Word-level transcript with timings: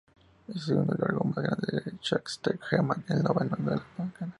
Es 0.47 0.55
el 0.55 0.61
segundo 0.63 0.95
lago 0.97 1.23
más 1.25 1.35
grande 1.45 1.67
de 1.73 1.91
Saskatchewan 2.01 3.03
y 3.07 3.13
el 3.13 3.21
noveno 3.21 3.51
de 3.55 3.55
Canadá. 3.57 3.85